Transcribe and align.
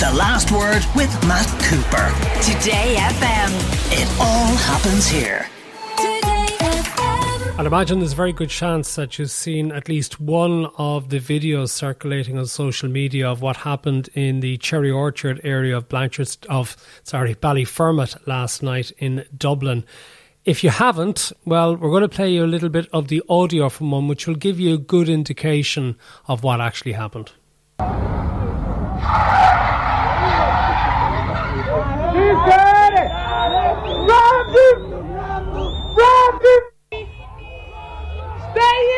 The 0.00 0.10
Last 0.12 0.50
Word 0.50 0.82
with 0.96 1.12
Matt 1.28 1.46
Cooper. 1.62 2.08
Today 2.40 2.96
FM. 2.96 3.50
It 3.92 4.08
all 4.18 4.56
happens 4.56 5.06
here. 5.06 5.46
I'd 7.58 7.66
imagine 7.66 7.98
there's 7.98 8.14
a 8.14 8.16
very 8.16 8.32
good 8.32 8.48
chance 8.48 8.94
that 8.94 9.18
you've 9.18 9.30
seen 9.30 9.70
at 9.70 9.90
least 9.90 10.18
one 10.18 10.70
of 10.78 11.10
the 11.10 11.18
videos 11.18 11.68
circulating 11.68 12.38
on 12.38 12.46
social 12.46 12.88
media 12.88 13.28
of 13.28 13.42
what 13.42 13.58
happened 13.58 14.08
in 14.14 14.40
the 14.40 14.56
Cherry 14.56 14.90
Orchard 14.90 15.38
area 15.44 15.76
of 15.76 15.90
Blanchard 15.90 16.34
of 16.48 16.78
sorry 17.02 17.34
Ballyfermot 17.34 18.26
last 18.26 18.62
night 18.62 18.92
in 18.96 19.26
Dublin. 19.36 19.84
If 20.46 20.64
you 20.64 20.70
haven't, 20.70 21.30
well, 21.44 21.76
we're 21.76 21.90
going 21.90 22.00
to 22.00 22.08
play 22.08 22.32
you 22.32 22.42
a 22.42 22.46
little 22.46 22.70
bit 22.70 22.88
of 22.94 23.08
the 23.08 23.22
audio 23.28 23.68
from 23.68 23.90
one, 23.90 24.08
which 24.08 24.26
will 24.26 24.34
give 24.34 24.58
you 24.58 24.72
a 24.76 24.78
good 24.78 25.10
indication 25.10 25.98
of 26.26 26.42
what 26.42 26.58
actually 26.58 26.92
happened. 26.92 27.32
Stay 32.30 32.36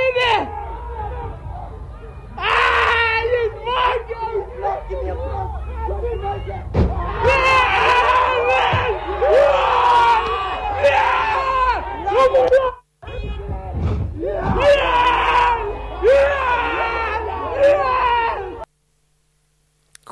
in 0.01 0.13
there! 0.19 0.45
Ah, 2.37 3.23
you 3.25 3.45
fucking! 3.65 4.43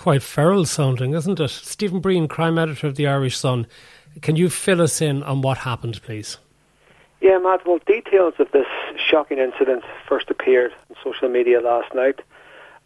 Quite 0.00 0.22
feral 0.22 0.64
sounding, 0.64 1.12
isn't 1.12 1.38
it? 1.38 1.48
Stephen 1.48 2.00
Breen, 2.00 2.26
crime 2.26 2.56
editor 2.56 2.86
of 2.86 2.96
the 2.96 3.06
Irish 3.06 3.36
Sun. 3.36 3.66
Can 4.22 4.34
you 4.34 4.48
fill 4.48 4.80
us 4.80 5.02
in 5.02 5.22
on 5.22 5.42
what 5.42 5.58
happened, 5.58 6.00
please? 6.00 6.38
Yeah, 7.20 7.36
Matt. 7.36 7.66
Well, 7.66 7.80
details 7.86 8.32
of 8.38 8.50
this 8.50 8.64
shocking 8.96 9.36
incident 9.36 9.84
first 10.08 10.30
appeared 10.30 10.72
on 10.88 10.96
social 11.04 11.28
media 11.28 11.60
last 11.60 11.94
night. 11.94 12.20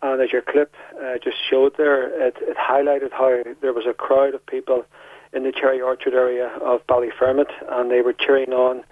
And 0.02 0.20
as 0.20 0.32
your 0.32 0.42
clip 0.42 0.74
uh, 1.00 1.18
just 1.22 1.36
showed 1.48 1.76
there, 1.76 2.08
it, 2.20 2.36
it, 2.40 2.56
highlighted 2.56 3.12
how 3.12 3.44
there 3.60 3.72
was 3.72 3.86
a 3.86 3.94
crowd 3.94 4.34
of 4.34 4.44
people 4.46 4.84
in 5.32 5.44
the 5.44 5.52
Cherry 5.52 5.80
Orchard 5.80 6.14
area 6.14 6.48
of 6.62 6.84
Ballyfermot, 6.88 7.52
and 7.70 7.92
they 7.92 8.00
were 8.00 8.12
cheering 8.12 8.52
on 8.52 8.82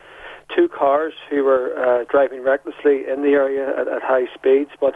two 0.54 0.68
cars 0.68 1.14
who 1.28 1.42
were 1.42 1.74
uh, 1.76 2.04
driving 2.04 2.44
recklessly 2.44 3.02
in 3.04 3.22
the 3.22 3.30
area 3.30 3.68
at, 3.76 3.88
at 3.88 4.00
high 4.00 4.32
speeds. 4.32 4.70
But 4.80 4.94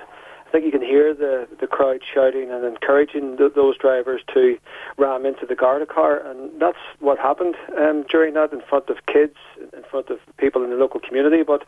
think 0.56 0.72
you 0.72 0.78
can 0.78 0.86
hear 0.86 1.12
the 1.12 1.46
the 1.60 1.66
crowd 1.66 2.00
shouting 2.14 2.50
and 2.50 2.64
encouraging 2.64 3.36
th- 3.36 3.52
those 3.54 3.76
drivers 3.76 4.22
to 4.32 4.56
ram 4.96 5.26
into 5.26 5.44
the 5.44 5.54
Garda 5.54 5.84
car, 5.84 6.16
and 6.16 6.50
that's 6.58 6.78
what 6.98 7.18
happened 7.18 7.56
um, 7.76 8.06
during 8.08 8.32
that 8.34 8.52
in 8.52 8.62
front 8.62 8.88
of 8.88 9.04
kids, 9.06 9.36
in 9.60 9.82
front 9.90 10.08
of 10.08 10.18
people 10.38 10.64
in 10.64 10.70
the 10.70 10.76
local 10.76 10.98
community. 10.98 11.42
But 11.42 11.64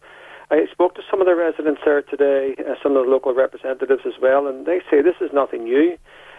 I 0.51 0.65
spoke 0.73 0.95
to 0.95 1.03
some 1.11 1.21
of 1.21 1.27
the 1.27 1.37
residents 1.37 1.83
there 1.85 2.01
today, 2.01 2.55
uh, 2.59 2.77
some 2.83 2.97
of 2.97 3.05
the 3.05 3.11
local 3.11 3.35
representatives 3.35 4.03
as 4.07 4.15
well, 4.23 4.47
and 4.47 4.65
they 4.65 4.81
say 4.91 5.03
this 5.03 5.21
is 5.21 5.31
nothing 5.35 5.65
new. 5.65 5.99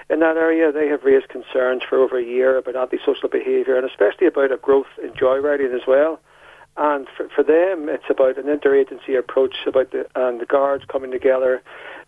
In 0.10 0.22
that 0.22 0.38
area, 0.38 0.72
they 0.72 0.88
have 0.88 1.04
raised 1.04 1.30
concerns 1.30 1.84
for 1.88 2.00
over 2.00 2.18
a 2.18 2.24
year 2.24 2.58
about 2.58 2.76
antisocial 2.76 3.30
behaviour 3.30 3.78
and 3.78 3.86
especially 3.88 4.26
about 4.26 4.52
a 4.52 4.58
growth 4.58 4.90
in 5.04 5.12
joyriding 5.12 5.72
as 5.76 5.86
well. 5.88 6.20
And 6.78 7.08
for, 7.16 7.28
for 7.36 7.44
them, 7.44 7.90
it's 7.90 8.10
about 8.10 8.38
an 8.38 8.46
interagency 8.46 9.18
approach, 9.18 9.56
about 9.68 9.92
the, 9.92 10.08
and 10.16 10.40
the 10.40 10.46
guards 10.46 10.86
coming 10.86 11.12
together, 11.12 11.62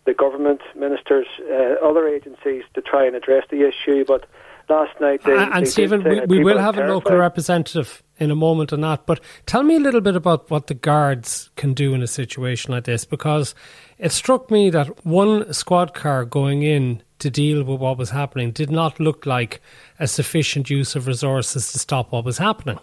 the 0.06 0.14
government, 0.14 0.60
ministers, 0.74 1.26
uh, 1.50 1.74
other 1.86 2.08
agencies 2.08 2.64
to 2.74 2.80
try 2.80 3.06
and 3.06 3.14
address 3.14 3.44
the 3.50 3.68
issue. 3.68 4.04
But 4.06 4.26
last 4.68 4.98
night, 5.00 5.22
they, 5.24 5.36
and 5.36 5.66
they 5.66 5.70
Stephen, 5.70 6.02
we, 6.02 6.38
we 6.38 6.44
will 6.44 6.58
have 6.58 6.78
a 6.78 6.86
local 6.86 7.16
representative 7.16 8.02
in 8.18 8.30
a 8.30 8.36
moment 8.36 8.72
on 8.72 8.80
that. 8.80 9.04
But 9.04 9.20
tell 9.46 9.62
me 9.62 9.76
a 9.76 9.80
little 9.80 10.00
bit 10.00 10.16
about 10.16 10.50
what 10.50 10.68
the 10.68 10.74
guards 10.74 11.50
can 11.56 11.74
do 11.74 11.92
in 11.92 12.02
a 12.02 12.06
situation 12.06 12.72
like 12.72 12.84
this, 12.84 13.04
because 13.04 13.54
it 13.98 14.12
struck 14.12 14.50
me 14.50 14.70
that 14.70 15.04
one 15.04 15.52
squad 15.52 15.92
car 15.92 16.24
going 16.24 16.62
in 16.62 17.02
to 17.18 17.30
deal 17.30 17.62
with 17.62 17.80
what 17.80 17.98
was 17.98 18.10
happening 18.10 18.50
did 18.52 18.70
not 18.70 18.98
look 18.98 19.26
like 19.26 19.60
a 19.98 20.08
sufficient 20.08 20.70
use 20.70 20.96
of 20.96 21.06
resources 21.06 21.72
to 21.72 21.78
stop 21.78 22.10
what 22.10 22.24
was 22.24 22.38
happening. 22.38 22.78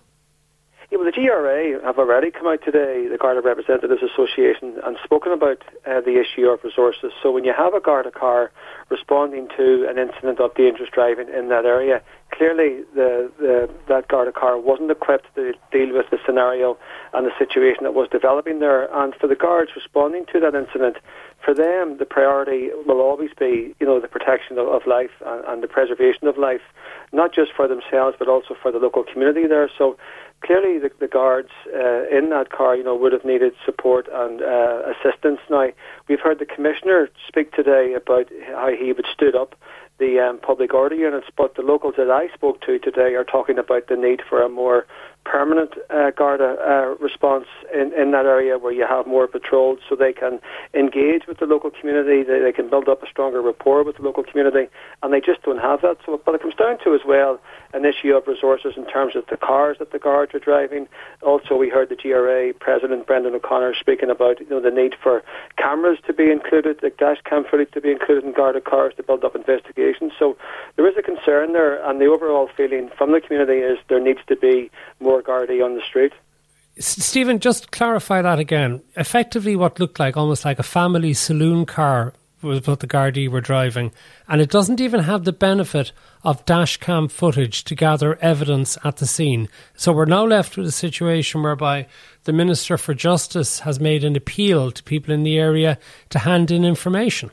Yeah, 0.92 0.98
well, 0.98 1.06
the 1.06 1.12
GRA 1.12 1.86
have 1.86 2.00
already 2.00 2.32
come 2.32 2.48
out 2.48 2.66
today, 2.66 3.08
the 3.08 3.18
Garda 3.20 3.42
Representatives 3.42 4.02
Association, 4.02 4.82
and 4.84 4.98
spoken 5.04 5.32
about 5.32 5.62
uh, 5.86 6.02
the 6.02 6.18
issue 6.18 6.50
of 6.50 6.64
resources. 6.64 7.12
So 7.22 7.32
when 7.32 7.44
you 7.44 7.54
have 7.56 7.76
a 7.76 7.80
Garda 7.80 8.10
car 8.10 8.50
responding 8.90 9.50
to 9.56 9.86
an 9.88 10.00
incident 10.00 10.40
of 10.40 10.56
dangerous 10.56 10.90
driving 10.92 11.30
in 11.30 11.50
that 11.50 11.66
area, 11.66 12.02
clearly 12.32 12.82
the, 12.96 13.30
the, 13.38 13.70
that 13.88 14.08
Garda 14.08 14.32
car 14.32 14.58
wasn't 14.58 14.90
equipped 14.90 15.28
to 15.36 15.54
deal 15.72 15.94
with 15.94 16.10
the 16.10 16.18
scenario 16.26 16.76
and 17.14 17.24
the 17.24 17.38
situation 17.38 17.84
that 17.84 17.94
was 17.94 18.10
developing 18.10 18.58
there. 18.58 18.90
And 18.92 19.14
for 19.14 19.28
the 19.28 19.36
guards 19.36 19.70
responding 19.76 20.26
to 20.34 20.40
that 20.40 20.56
incident, 20.56 20.98
for 21.44 21.54
them, 21.54 21.98
the 21.98 22.06
priority 22.06 22.70
will 22.86 23.02
always 23.02 23.32
be, 23.40 23.76
you 23.80 23.86
know, 23.86 24.00
the 24.00 24.08
protection 24.08 24.58
of, 24.58 24.68
of 24.68 24.82
life 24.86 25.12
and, 25.26 25.46
and 25.46 25.64
the 25.64 25.68
preservation 25.68 26.28
of 26.28 26.38
life, 26.38 26.62
not 27.14 27.34
just 27.34 27.52
for 27.56 27.68
themselves, 27.68 28.16
but 28.20 28.28
also 28.28 28.56
for 28.62 28.72
the 28.72 28.78
local 28.78 29.04
community 29.04 29.48
there. 29.48 29.70
So 29.78 29.98
clearly 30.46 30.80
the, 30.80 30.92
the 31.00 31.08
guards 31.08 31.50
uh, 31.74 32.08
in 32.10 32.30
that 32.30 32.52
car, 32.52 32.76
you 32.76 32.84
know, 32.84 32.96
would 32.96 33.14
have 33.14 33.26
needed 33.26 33.54
support 33.66 34.08
and 34.12 34.42
uh, 34.42 34.82
assistance. 34.92 35.40
Now, 35.50 35.70
we've 36.08 36.20
heard 36.20 36.40
the 36.40 36.46
commissioner 36.46 37.10
speak 37.28 37.54
today 37.54 37.94
about 37.94 38.30
how 38.48 38.70
he 38.70 38.92
would 38.92 39.06
stood 39.14 39.36
up 39.36 39.56
the 40.00 40.20
um, 40.20 40.40
public 40.40 40.74
order 40.74 40.96
units, 40.96 41.28
but 41.38 41.56
the 41.56 41.62
locals 41.62 41.96
that 41.98 42.10
I 42.10 42.34
spoke 42.34 42.62
to 42.62 42.80
today 42.80 43.16
are 43.16 43.26
talking 43.26 43.58
about 43.58 43.88
the 43.88 43.98
need 43.98 44.22
for 44.28 44.42
a 44.42 44.50
more 44.50 44.88
permanent 45.30 45.76
uh, 45.92 46.10
Garda 46.10 46.58
uh, 46.58 47.04
response 47.04 47.46
in, 47.72 47.94
in 47.94 48.12
that 48.12 48.26
area 48.26 48.58
where 48.58 48.74
you 48.74 48.86
have 48.88 49.06
more 49.06 49.28
patrols 49.28 49.78
so 49.88 49.96
they 49.96 50.12
can 50.12 50.40
engage 50.74 51.28
with 51.28 51.38
the 51.38 51.46
local 51.46 51.70
community, 51.70 52.24
they, 52.24 52.40
they 52.40 52.52
can 52.52 52.68
build 52.68 52.90
up 52.90 53.04
a 53.04 53.08
stronger 53.08 53.40
rapport 53.40 53.84
with 53.84 53.98
the 53.98 54.02
local 54.02 54.24
community, 54.24 54.68
and 55.04 55.14
they 55.14 55.22
just 55.22 55.44
don't 55.44 55.60
have 55.60 55.82
that. 55.82 55.98
So, 56.04 56.20
but 56.26 56.34
it 56.34 56.42
comes 56.42 56.56
down 56.56 56.80
to 56.84 56.96
as 56.96 57.02
well 57.06 57.40
an 57.74 57.86
issue 57.86 58.16
of 58.16 58.26
resources 58.26 58.74
in 58.76 58.88
terms 58.88 59.16
of 59.16 59.26
the 59.30 59.38
cars 59.38 59.78
that 59.78 59.92
the 59.92 60.00
guards 60.00 60.34
are 60.34 60.40
driving. 60.40 60.88
Also, 61.22 61.56
we 61.56 61.70
heard 61.70 61.90
the 61.90 61.96
GRA 61.96 62.52
President 62.60 63.06
Brendan 63.06 63.36
O'Connor 63.36 63.76
speaking 63.80 64.10
about 64.10 64.40
you 64.40 64.50
know 64.50 64.60
the 64.60 64.72
need 64.72 64.96
for 65.02 65.22
cameras 65.58 66.00
to 66.08 66.14
be 66.14 66.32
included, 66.32 66.80
the 66.82 66.90
dash 66.90 67.22
cam 67.26 67.46
footage 67.46 67.72
to 67.74 67.82
be 67.82 67.92
included 67.92 68.24
in 68.24 68.34
Garda 68.34 68.62
cars 68.62 68.94
to 68.98 69.04
build 69.04 69.24
up 69.24 69.36
investigations. 69.36 70.14
So 70.18 70.38
there 70.76 70.88
is 70.88 70.96
a 70.98 71.04
concern 71.04 71.54
there, 71.54 71.78
and 71.88 72.02
the 72.02 72.08
overall 72.08 72.50
feeling 72.58 72.90
from 72.98 73.12
the 73.12 73.22
community 73.22 73.60
is 73.60 73.78
there 73.90 74.00
needs 74.00 74.22
to 74.28 74.36
be 74.36 74.72
more 75.00 75.19
Gardaí 75.22 75.64
on 75.64 75.76
the 75.76 75.82
street. 75.82 76.14
Stephen, 76.78 77.40
just 77.40 77.72
clarify 77.72 78.22
that 78.22 78.40
again. 78.40 78.82
Effectively, 78.96 79.56
what 79.56 79.80
looked 79.80 80.00
like 80.00 80.16
almost 80.16 80.46
like 80.46 80.60
a 80.60 80.64
family 80.64 81.14
saloon 81.14 81.66
car 81.66 82.14
was 82.42 82.66
what 82.66 82.80
the 82.80 82.88
Gardaí 82.88 83.30
were 83.30 83.42
driving, 83.42 83.92
and 84.28 84.40
it 84.40 84.50
doesn't 84.50 84.80
even 84.80 85.02
have 85.02 85.26
the 85.26 85.34
benefit 85.34 85.92
of 86.24 86.46
dash 86.46 86.78
cam 86.78 87.08
footage 87.08 87.64
to 87.66 87.76
gather 87.76 88.18
evidence 88.22 88.78
at 88.84 88.98
the 88.98 89.06
scene. 89.06 89.50
So 89.76 89.92
we're 89.92 90.06
now 90.06 90.26
left 90.26 90.56
with 90.56 90.68
a 90.68 90.72
situation 90.72 91.44
whereby 91.44 91.88
the 92.24 92.34
Minister 92.34 92.78
for 92.78 92.94
Justice 92.94 93.60
has 93.60 93.80
made 93.80 94.04
an 94.04 94.16
appeal 94.16 94.72
to 94.72 94.84
people 94.84 95.14
in 95.14 95.24
the 95.24 95.38
area 95.38 95.78
to 96.10 96.20
hand 96.20 96.52
in 96.52 96.64
information. 96.64 97.32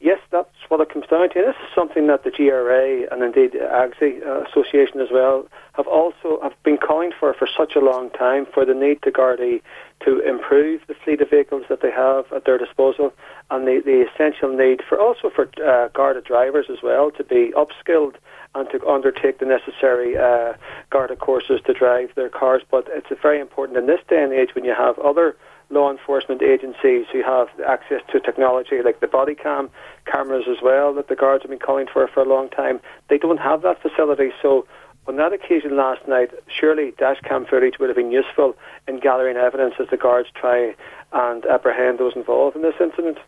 Yes, 0.00 0.18
that's 0.30 0.49
what 0.70 0.80
it 0.80 0.88
comes 0.88 1.06
down 1.10 1.28
to. 1.28 1.38
And 1.38 1.48
this 1.48 1.56
is 1.56 1.74
something 1.74 2.06
that 2.06 2.22
the 2.22 2.30
GRA 2.30 3.06
and 3.10 3.22
indeed 3.22 3.52
AGSI 3.52 4.24
uh, 4.24 4.44
Association 4.44 5.00
as 5.00 5.08
well 5.10 5.46
have 5.74 5.88
also 5.88 6.38
have 6.42 6.54
been 6.62 6.78
calling 6.78 7.10
for 7.18 7.34
for 7.34 7.48
such 7.58 7.74
a 7.74 7.80
long 7.80 8.08
time 8.10 8.46
for 8.46 8.64
the 8.64 8.74
need 8.74 9.02
to 9.02 9.10
Gardaí 9.10 9.60
to 10.04 10.20
improve 10.20 10.80
the 10.86 10.94
fleet 10.94 11.20
of 11.20 11.28
vehicles 11.28 11.64
that 11.68 11.82
they 11.82 11.90
have 11.90 12.24
at 12.32 12.44
their 12.44 12.56
disposal 12.56 13.12
and 13.50 13.66
the, 13.66 13.82
the 13.84 14.06
essential 14.08 14.56
need 14.56 14.80
for 14.88 14.98
also 14.98 15.28
for 15.28 15.50
uh, 15.64 15.88
Garda 15.88 16.20
drivers 16.20 16.66
as 16.70 16.78
well 16.82 17.10
to 17.10 17.24
be 17.24 17.52
upskilled 17.56 18.14
and 18.54 18.68
to 18.70 18.86
undertake 18.86 19.38
the 19.38 19.46
necessary 19.46 20.16
uh, 20.16 20.54
Garda 20.90 21.16
courses 21.16 21.60
to 21.66 21.72
drive 21.72 22.10
their 22.14 22.28
cars. 22.28 22.62
But 22.70 22.86
it's 22.88 23.08
very 23.20 23.40
important 23.40 23.76
in 23.76 23.86
this 23.86 24.00
day 24.08 24.22
and 24.22 24.32
age 24.32 24.54
when 24.54 24.64
you 24.64 24.74
have 24.74 24.98
other 25.00 25.36
law 25.70 25.90
enforcement 25.90 26.42
agencies 26.42 27.06
who 27.12 27.22
have 27.22 27.48
access 27.66 28.00
to 28.12 28.20
technology 28.20 28.82
like 28.84 29.00
the 29.00 29.06
body 29.06 29.34
cam 29.34 29.70
cameras 30.04 30.44
as 30.50 30.58
well 30.62 30.92
that 30.94 31.08
the 31.08 31.16
guards 31.16 31.42
have 31.42 31.50
been 31.50 31.58
calling 31.58 31.86
for 31.92 32.06
for 32.08 32.20
a 32.20 32.28
long 32.28 32.48
time. 32.50 32.80
They 33.08 33.18
don't 33.18 33.38
have 33.38 33.62
that 33.62 33.80
facility, 33.80 34.30
so 34.42 34.66
on 35.06 35.16
that 35.16 35.32
occasion 35.32 35.76
last 35.76 36.06
night, 36.06 36.30
surely 36.46 36.92
dash 36.98 37.20
cam 37.20 37.46
footage 37.46 37.78
would 37.78 37.88
have 37.88 37.96
been 37.96 38.12
useful 38.12 38.56
in 38.86 39.00
gathering 39.00 39.36
evidence 39.36 39.74
as 39.80 39.88
the 39.90 39.96
guards 39.96 40.28
try 40.34 40.74
and 41.12 41.44
apprehend 41.46 41.98
those 41.98 42.14
involved 42.14 42.56
in 42.56 42.62
this 42.62 42.74
incident. 42.80 43.18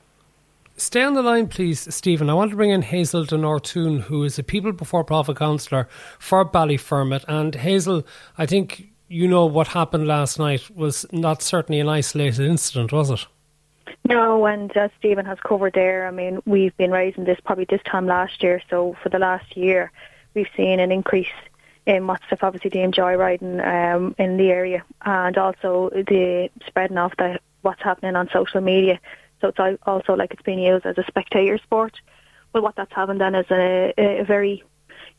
Stay 0.76 1.02
on 1.02 1.14
the 1.14 1.22
line, 1.22 1.48
please, 1.48 1.92
Stephen. 1.94 2.30
I 2.30 2.34
want 2.34 2.50
to 2.50 2.56
bring 2.56 2.70
in 2.70 2.82
Hazel 2.82 3.24
Nortuin, 3.24 4.00
who 4.02 4.24
is 4.24 4.38
a 4.38 4.42
People 4.42 4.72
Before 4.72 5.04
Profit 5.04 5.36
councillor 5.36 5.86
for 6.18 6.44
Ballyfermot. 6.48 7.24
And 7.28 7.54
Hazel, 7.54 8.04
I 8.38 8.46
think 8.46 8.91
you 9.12 9.28
know 9.28 9.44
what 9.44 9.68
happened 9.68 10.06
last 10.06 10.38
night 10.38 10.70
was 10.74 11.04
not 11.12 11.42
certainly 11.42 11.80
an 11.80 11.88
isolated 11.88 12.46
incident, 12.46 12.92
was 12.92 13.10
it? 13.10 13.26
No, 14.08 14.46
and 14.46 14.74
as 14.76 14.90
Stephen 14.98 15.26
has 15.26 15.38
covered 15.40 15.74
there, 15.74 16.06
I 16.06 16.10
mean, 16.10 16.40
we've 16.46 16.76
been 16.76 16.90
raising 16.90 17.24
this 17.24 17.38
probably 17.44 17.66
this 17.66 17.82
time 17.84 18.06
last 18.06 18.42
year. 18.42 18.62
So 18.70 18.96
for 19.02 19.10
the 19.10 19.18
last 19.18 19.56
year, 19.56 19.92
we've 20.34 20.48
seen 20.56 20.80
an 20.80 20.90
increase 20.90 21.26
in 21.84 22.06
what's 22.06 22.24
obviously 22.40 22.70
deemed 22.70 22.94
joyriding 22.94 23.64
um, 23.66 24.14
in 24.18 24.38
the 24.38 24.50
area, 24.50 24.82
and 25.02 25.36
also 25.36 25.90
the 25.92 26.48
spreading 26.66 26.98
of 26.98 27.12
the 27.18 27.38
what's 27.60 27.82
happening 27.82 28.16
on 28.16 28.28
social 28.32 28.60
media. 28.60 28.98
So 29.40 29.48
it's 29.48 29.78
also 29.84 30.14
like 30.14 30.32
it's 30.32 30.42
being 30.42 30.60
used 30.60 30.86
as 30.86 30.96
a 30.98 31.04
spectator 31.06 31.58
sport. 31.58 32.00
Well, 32.52 32.62
what 32.62 32.76
that's 32.76 32.92
having 32.92 33.18
then 33.18 33.34
is 33.34 33.46
a, 33.50 33.92
a 33.98 34.24
very, 34.24 34.62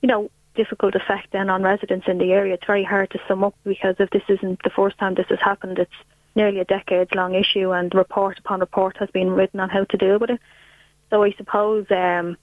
you 0.01 0.07
know, 0.07 0.31
difficult 0.55 0.95
effect 0.95 1.27
then 1.31 1.49
on 1.49 1.63
residents 1.63 2.07
in 2.07 2.17
the 2.17 2.31
area. 2.31 2.55
It's 2.55 2.65
very 2.65 2.83
hard 2.83 3.11
to 3.11 3.19
sum 3.27 3.43
up 3.43 3.55
because 3.63 3.95
if 3.99 4.09
this 4.09 4.23
isn't 4.27 4.61
the 4.63 4.69
first 4.69 4.97
time 4.97 5.15
this 5.15 5.27
has 5.29 5.39
happened, 5.39 5.79
it's 5.79 5.91
nearly 6.35 6.59
a 6.59 6.65
decades 6.65 7.11
long 7.13 7.35
issue 7.35 7.71
and 7.71 7.93
report 7.93 8.39
upon 8.39 8.59
report 8.59 8.97
has 8.97 9.09
been 9.11 9.29
written 9.29 9.59
on 9.59 9.69
how 9.69 9.83
to 9.83 9.97
deal 9.97 10.19
with 10.19 10.31
it. 10.31 10.41
So 11.09 11.23
I 11.23 11.31
suppose, 11.33 11.85
um, 11.91 12.37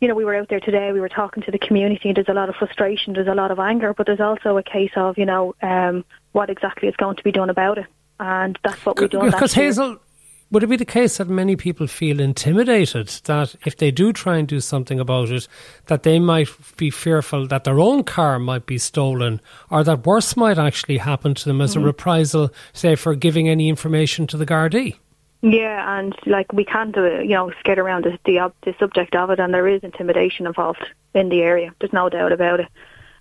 you 0.00 0.08
know, 0.08 0.14
we 0.14 0.24
were 0.24 0.34
out 0.34 0.48
there 0.48 0.60
today, 0.60 0.92
we 0.92 1.00
were 1.00 1.08
talking 1.08 1.42
to 1.42 1.50
the 1.50 1.58
community, 1.58 2.12
there's 2.12 2.28
a 2.28 2.34
lot 2.34 2.48
of 2.48 2.54
frustration, 2.54 3.12
there's 3.12 3.28
a 3.28 3.34
lot 3.34 3.50
of 3.50 3.58
anger, 3.58 3.92
but 3.92 4.06
there's 4.06 4.20
also 4.20 4.56
a 4.56 4.62
case 4.62 4.92
of, 4.96 5.18
you 5.18 5.26
know, 5.26 5.54
um, 5.60 6.04
what 6.32 6.48
exactly 6.48 6.88
is 6.88 6.96
going 6.96 7.16
to 7.16 7.24
be 7.24 7.32
done 7.32 7.50
about 7.50 7.78
it. 7.78 7.86
And 8.20 8.58
that's 8.64 8.84
what 8.84 8.98
we're 8.98 9.08
doing. 9.08 9.30
Because 9.30 9.52
Hazel, 9.52 9.98
would 10.50 10.62
it 10.62 10.68
be 10.68 10.76
the 10.76 10.84
case 10.84 11.18
that 11.18 11.28
many 11.28 11.56
people 11.56 11.86
feel 11.86 12.20
intimidated 12.20 13.08
that 13.24 13.54
if 13.66 13.76
they 13.76 13.90
do 13.90 14.12
try 14.12 14.38
and 14.38 14.48
do 14.48 14.60
something 14.60 14.98
about 14.98 15.30
it, 15.30 15.46
that 15.86 16.02
they 16.04 16.18
might 16.18 16.48
be 16.76 16.90
fearful 16.90 17.46
that 17.46 17.64
their 17.64 17.80
own 17.80 18.02
car 18.02 18.38
might 18.38 18.66
be 18.66 18.78
stolen 18.78 19.40
or 19.70 19.84
that 19.84 20.06
worse 20.06 20.36
might 20.36 20.58
actually 20.58 20.98
happen 20.98 21.34
to 21.34 21.44
them 21.44 21.60
as 21.60 21.72
mm-hmm. 21.72 21.82
a 21.82 21.86
reprisal, 21.86 22.50
say, 22.72 22.94
for 22.94 23.14
giving 23.14 23.48
any 23.48 23.68
information 23.68 24.26
to 24.26 24.36
the 24.36 24.46
Gardaí? 24.46 24.96
Yeah, 25.40 25.98
and 25.98 26.14
like 26.26 26.52
we 26.52 26.64
can't, 26.64 26.96
uh, 26.96 27.20
you 27.20 27.34
know, 27.34 27.52
skate 27.60 27.78
around 27.78 28.04
the, 28.04 28.18
the, 28.24 28.52
the 28.62 28.74
subject 28.78 29.14
of 29.14 29.30
it, 29.30 29.38
and 29.38 29.54
there 29.54 29.68
is 29.68 29.84
intimidation 29.84 30.46
involved 30.46 30.84
in 31.14 31.28
the 31.28 31.42
area. 31.42 31.72
There's 31.78 31.92
no 31.92 32.08
doubt 32.08 32.32
about 32.32 32.60
it. 32.60 32.68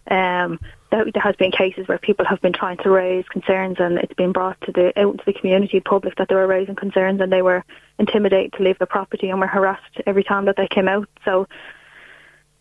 Um, 0.09 0.59
there, 0.89 1.05
has 1.15 1.35
been 1.35 1.51
cases 1.51 1.87
where 1.87 1.97
people 1.97 2.25
have 2.25 2.41
been 2.41 2.53
trying 2.53 2.77
to 2.77 2.89
raise 2.89 3.27
concerns, 3.27 3.77
and 3.79 3.97
it's 3.97 4.13
been 4.13 4.31
brought 4.31 4.59
to 4.61 4.71
the 4.71 4.97
out 4.99 5.13
into 5.13 5.25
the 5.25 5.33
community 5.33 5.79
public 5.79 6.15
that 6.15 6.29
they 6.29 6.35
were 6.35 6.47
raising 6.47 6.75
concerns, 6.75 7.19
and 7.19 7.31
they 7.31 7.41
were 7.41 7.63
intimidated 7.99 8.53
to 8.53 8.63
leave 8.63 8.79
the 8.79 8.85
property 8.85 9.29
and 9.29 9.39
were 9.39 9.47
harassed 9.47 10.01
every 10.05 10.23
time 10.23 10.45
that 10.45 10.55
they 10.55 10.67
came 10.67 10.87
out. 10.87 11.09
So 11.25 11.47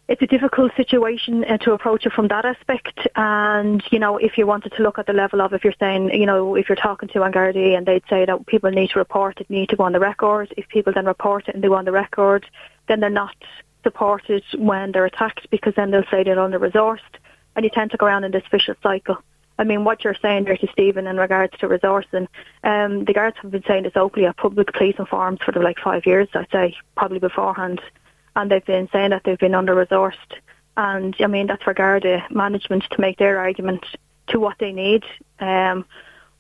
it's 0.09 0.23
a 0.23 0.27
difficult 0.27 0.73
situation 0.77 1.45
uh, 1.45 1.59
to 1.59 1.73
approach 1.73 2.07
it 2.07 2.13
from 2.13 2.29
that 2.29 2.45
aspect. 2.45 3.09
And, 3.17 3.83
you 3.91 3.99
know, 3.99 4.19
if 4.19 4.39
you 4.39 4.47
wanted 4.47 4.73
to 4.73 4.83
look 4.83 4.99
at 4.99 5.07
the 5.07 5.13
level 5.13 5.41
of, 5.41 5.53
if 5.53 5.65
you're 5.65 5.75
saying, 5.81 6.11
you 6.15 6.27
know, 6.27 6.55
if 6.55 6.69
you're 6.69 6.77
talking 6.77 7.09
to 7.11 7.23
An 7.23 7.33
Gardaí 7.33 7.77
and 7.77 7.87
they'd 7.87 8.05
say 8.09 8.25
that 8.25 8.47
people 8.47 8.71
need 8.71 8.91
to 8.91 8.99
report 8.99 9.41
it, 9.41 9.51
need 9.51 9.69
to 9.71 9.77
go 9.77 9.85
on 9.85 9.93
the 9.93 10.01
record. 10.01 10.55
If 10.57 10.69
people 10.69 10.93
then 10.93 11.07
report 11.07 11.49
it 11.49 11.55
and 11.55 11.65
they 11.65 11.69
go 11.69 11.75
on 11.75 11.85
the 11.85 11.93
record, 11.93 12.47
then 12.89 13.01
they're 13.01 13.11
not 13.11 13.35
supported 13.83 14.45
when 14.57 14.93
they're 14.93 15.07
attacked 15.07 15.49
because 15.51 15.75
then 15.75 15.91
they'll 15.91 16.09
say 16.11 16.23
they're 16.23 16.39
under 16.39 16.59
resourced 16.59 17.01
and 17.57 17.65
you 17.65 17.71
tend 17.71 17.91
to 17.91 17.97
go 17.97 18.07
around 18.07 18.25
in 18.25 18.31
this 18.31 18.45
vicious 18.51 18.77
cycle. 18.83 19.17
I 19.59 19.65
mean, 19.65 19.85
what 19.85 20.05
you're 20.05 20.17
saying 20.21 20.45
there 20.45 20.57
to 20.59 20.69
Stephen 20.71 21.07
in 21.07 21.17
regards 21.17 21.57
to 21.59 21.69
resourcing, 21.69 22.29
um, 22.63 23.07
the 23.07 23.15
guards 23.15 23.39
have 23.41 23.51
been 23.51 23.65
saying 23.67 23.85
this 23.85 23.97
openly 23.97 24.29
at 24.29 24.37
public 24.37 24.71
policing 24.73 25.07
forums 25.07 25.41
for 25.43 25.53
like 25.53 25.79
five 25.79 26.05
years, 26.05 26.29
I'd 26.35 26.51
say, 26.53 26.77
probably 26.95 27.19
beforehand. 27.19 27.81
And 28.37 28.51
they've 28.51 28.65
been 28.65 28.89
saying 28.93 29.11
that 29.11 29.25
they've 29.25 29.39
been 29.39 29.55
under 29.55 29.75
resourced. 29.75 30.35
And 30.77 31.17
I 31.21 31.27
mean, 31.27 31.47
that's 31.47 31.63
for 31.63 31.73
Garda 31.73 32.27
management 32.31 32.85
to 32.91 33.01
make 33.01 33.17
their 33.17 33.39
argument 33.39 33.87
to 34.29 34.39
what 34.39 34.59
they 34.59 34.73
need. 34.73 35.05
Um, 35.41 35.87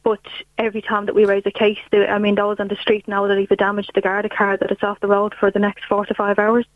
but 0.02 0.20
every 0.58 0.82
time 0.82 1.06
that 1.06 1.14
we 1.14 1.24
raise 1.24 1.46
a 1.46 1.50
case, 1.50 1.78
they, 1.90 2.06
I 2.06 2.18
mean, 2.18 2.34
those 2.34 2.60
on 2.60 2.68
the 2.68 2.76
street 2.76 3.08
know 3.08 3.26
that 3.28 3.38
if 3.38 3.50
it 3.50 3.58
damaged 3.58 3.92
the 3.94 4.02
Garda 4.02 4.28
car, 4.28 4.58
that 4.58 4.70
it's 4.70 4.82
off 4.82 5.00
the 5.00 5.08
road 5.08 5.34
for 5.34 5.50
the 5.50 5.58
next 5.58 5.86
four 5.86 6.04
to 6.04 6.14
five 6.14 6.38
hours 6.38 6.66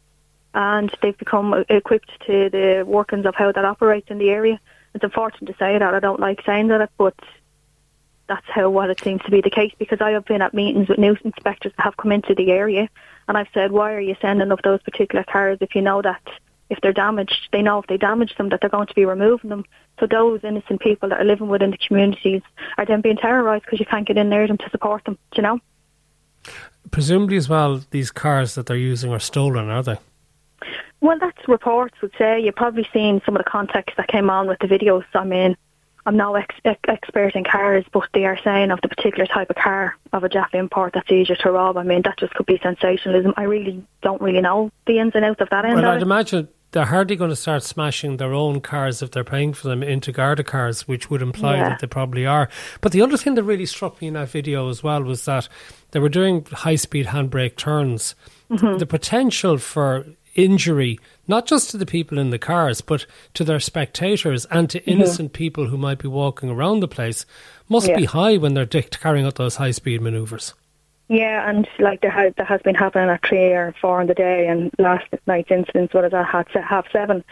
and 0.54 0.94
they've 1.02 1.16
become 1.16 1.64
equipped 1.68 2.10
to 2.26 2.50
the 2.50 2.84
workings 2.86 3.26
of 3.26 3.34
how 3.34 3.52
that 3.52 3.64
operates 3.64 4.10
in 4.10 4.18
the 4.18 4.30
area. 4.30 4.60
It's 4.94 5.04
unfortunate 5.04 5.46
to 5.46 5.58
say 5.58 5.78
that. 5.78 5.94
I 5.94 6.00
don't 6.00 6.20
like 6.20 6.42
saying 6.44 6.68
that, 6.68 6.90
but 6.98 7.14
that's 8.28 8.46
how 8.48 8.70
what 8.70 8.90
it 8.90 9.00
seems 9.00 9.22
to 9.22 9.30
be 9.30 9.40
the 9.40 9.50
case 9.50 9.72
because 9.78 10.00
I 10.00 10.10
have 10.12 10.24
been 10.24 10.42
at 10.42 10.54
meetings 10.54 10.88
with 10.88 10.98
new 10.98 11.16
inspectors 11.24 11.72
that 11.76 11.82
have 11.82 11.96
come 11.96 12.12
into 12.12 12.34
the 12.34 12.50
area 12.50 12.88
and 13.26 13.36
I've 13.36 13.48
said, 13.52 13.72
why 13.72 13.92
are 13.92 14.00
you 14.00 14.16
sending 14.20 14.50
up 14.52 14.62
those 14.62 14.82
particular 14.82 15.24
cars 15.24 15.58
if 15.60 15.74
you 15.74 15.82
know 15.82 16.02
that 16.02 16.22
if 16.70 16.80
they're 16.80 16.92
damaged, 16.92 17.48
they 17.52 17.62
know 17.62 17.80
if 17.80 17.86
they 17.88 17.96
damage 17.96 18.36
them 18.36 18.48
that 18.50 18.60
they're 18.60 18.70
going 18.70 18.86
to 18.86 18.94
be 18.94 19.04
removing 19.04 19.50
them. 19.50 19.64
So 19.98 20.06
those 20.06 20.40
innocent 20.44 20.80
people 20.80 21.08
that 21.08 21.20
are 21.20 21.24
living 21.24 21.48
within 21.48 21.72
the 21.72 21.78
communities 21.78 22.42
are 22.78 22.86
then 22.86 23.00
being 23.00 23.16
terrorised 23.16 23.64
because 23.64 23.80
you 23.80 23.86
can't 23.86 24.06
get 24.06 24.16
in 24.16 24.30
there 24.30 24.46
to 24.46 24.70
support 24.70 25.04
them, 25.04 25.18
Do 25.32 25.36
you 25.36 25.42
know? 25.42 25.60
Presumably 26.90 27.36
as 27.36 27.48
well, 27.48 27.82
these 27.90 28.10
cars 28.10 28.54
that 28.54 28.66
they're 28.66 28.76
using 28.76 29.12
are 29.12 29.18
stolen, 29.18 29.68
are 29.68 29.82
they? 29.82 29.98
Well, 31.00 31.18
that's 31.18 31.48
reports 31.48 31.94
would 32.02 32.12
say. 32.18 32.40
You've 32.40 32.56
probably 32.56 32.86
seen 32.92 33.22
some 33.24 33.36
of 33.36 33.44
the 33.44 33.50
context 33.50 33.96
that 33.96 34.08
came 34.08 34.30
on 34.30 34.46
with 34.46 34.58
the 34.58 34.66
videos. 34.66 35.04
I 35.14 35.24
mean, 35.24 35.56
I'm 36.06 36.16
no 36.16 36.34
ex- 36.34 36.54
expert 36.64 37.34
in 37.34 37.44
cars, 37.44 37.84
but 37.92 38.08
they 38.14 38.24
are 38.24 38.38
saying 38.42 38.70
of 38.70 38.80
the 38.82 38.88
particular 38.88 39.26
type 39.26 39.50
of 39.50 39.56
car 39.56 39.96
of 40.12 40.24
a 40.24 40.28
JAF 40.28 40.54
import 40.54 40.94
that's 40.94 41.10
easier 41.10 41.36
to 41.36 41.52
rob. 41.52 41.76
I 41.76 41.82
mean, 41.82 42.02
that 42.02 42.18
just 42.18 42.34
could 42.34 42.46
be 42.46 42.58
sensationalism. 42.62 43.34
I 43.36 43.44
really 43.44 43.84
don't 44.02 44.20
really 44.20 44.40
know 44.40 44.70
the 44.86 44.98
ins 44.98 45.12
and 45.14 45.24
outs 45.24 45.40
of 45.40 45.50
that 45.50 45.64
end. 45.64 45.74
Well, 45.76 45.86
I'd 45.86 45.96
it. 45.96 46.02
imagine 46.02 46.48
they're 46.72 46.86
hardly 46.86 47.16
going 47.16 47.30
to 47.30 47.36
start 47.36 47.62
smashing 47.62 48.16
their 48.16 48.32
own 48.32 48.60
cars 48.60 49.02
if 49.02 49.10
they're 49.10 49.24
paying 49.24 49.52
for 49.52 49.68
them 49.68 49.82
into 49.82 50.12
Garda 50.12 50.44
cars, 50.44 50.86
which 50.86 51.10
would 51.10 51.20
imply 51.20 51.56
yeah. 51.56 51.70
that 51.70 51.80
they 51.80 51.86
probably 51.86 52.26
are. 52.26 52.48
But 52.80 52.92
the 52.92 53.02
other 53.02 53.16
thing 53.16 53.34
that 53.34 53.42
really 53.42 53.66
struck 53.66 54.00
me 54.00 54.08
in 54.08 54.14
that 54.14 54.28
video 54.28 54.68
as 54.68 54.82
well 54.82 55.02
was 55.02 55.24
that 55.24 55.48
they 55.90 56.00
were 56.00 56.08
doing 56.08 56.44
high 56.46 56.76
speed 56.76 57.06
handbrake 57.06 57.56
turns. 57.56 58.14
Mm-hmm. 58.50 58.78
The 58.78 58.86
potential 58.86 59.58
for 59.58 60.06
injury, 60.34 60.98
not 61.26 61.46
just 61.46 61.70
to 61.70 61.78
the 61.78 61.86
people 61.86 62.18
in 62.18 62.30
the 62.30 62.38
cars, 62.38 62.80
but 62.80 63.06
to 63.34 63.44
their 63.44 63.60
spectators 63.60 64.46
and 64.46 64.68
to 64.70 64.84
innocent 64.84 65.32
mm-hmm. 65.32 65.38
people 65.38 65.66
who 65.66 65.76
might 65.76 65.98
be 65.98 66.08
walking 66.08 66.50
around 66.50 66.80
the 66.80 66.88
place, 66.88 67.26
must 67.68 67.88
yeah. 67.88 67.96
be 67.96 68.04
high 68.04 68.36
when 68.36 68.54
they're 68.54 68.64
dicked 68.64 69.00
carrying 69.00 69.26
out 69.26 69.36
those 69.36 69.56
high 69.56 69.70
speed 69.70 70.00
manoeuvres. 70.00 70.54
Yeah, 71.08 71.48
and 71.48 71.68
like 71.78 72.02
there 72.02 72.10
has, 72.10 72.32
that 72.36 72.46
has 72.46 72.62
been 72.62 72.76
happening 72.76 73.10
at 73.10 73.26
three 73.26 73.52
or 73.52 73.74
four 73.80 74.00
in 74.00 74.06
the 74.06 74.14
day, 74.14 74.46
and 74.46 74.70
last 74.78 75.06
night's 75.26 75.50
incident 75.50 75.92
was 75.92 76.12
at 76.12 76.26
half, 76.26 76.48
half 76.50 76.86
seven. 76.92 77.24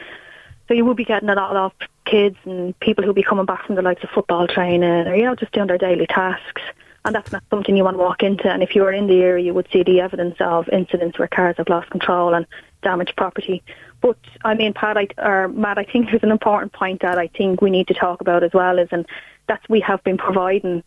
So 0.67 0.75
you 0.75 0.85
will 0.85 0.95
be 0.95 1.05
getting 1.05 1.29
a 1.29 1.35
lot 1.35 1.57
of 1.57 1.73
kids 2.05 2.37
and 2.45 2.79
people 2.81 3.03
who 3.03 3.09
will 3.09 3.15
be 3.15 3.23
coming 3.23 3.47
back 3.47 3.65
from 3.67 3.77
the 3.77 3.83
likes 3.83 4.03
of 4.03 4.11
football 4.11 4.47
training 4.47 4.83
or, 4.83 5.15
you 5.15 5.23
know, 5.23 5.35
just 5.35 5.53
doing 5.53 5.69
their 5.69 5.79
daily 5.79 6.07
tasks 6.07 6.61
and 7.09 7.15
that's 7.15 7.33
not 7.33 7.43
something 7.51 7.75
you 7.75 7.85
want 7.85 7.97
to 7.97 8.03
walk 8.03 8.23
into. 8.23 8.49
And 8.49 8.63
if 8.63 8.75
you 8.75 8.83
were 8.83 8.93
in 8.93 9.07
the 9.07 9.21
area, 9.23 9.47
you 9.47 9.55
would 9.55 9.69
see 9.73 9.83
the 9.83 10.01
evidence 10.01 10.37
of 10.41 10.69
incidents 10.69 11.19
where 11.19 11.29
cars 11.29 11.57
have 11.57 11.69
lost 11.69 11.91
control 11.91 12.35
and 12.35 12.47
damaged 12.83 13.15
property. 13.17 13.63
But 14.01 14.19
I 14.45 14.55
mean, 14.55 14.73
Pat, 14.75 14.97
I, 14.97 15.09
or 15.19 15.49
Matt, 15.49 15.79
I 15.79 15.85
think 15.85 16.11
there's 16.11 16.23
an 16.23 16.31
important 16.31 16.73
point 16.73 17.03
that 17.03 17.19
I 17.19 17.29
think 17.29 17.61
we 17.61 17.71
need 17.71 17.89
to 17.89 17.95
talk 17.95 18.21
about 18.21 18.43
as 18.43 18.53
well 18.53 18.79
is, 18.79 18.89
and 18.93 19.07
that's 19.49 19.67
we 19.69 19.81
have 19.81 20.03
been 20.05 20.19
providing, 20.19 20.83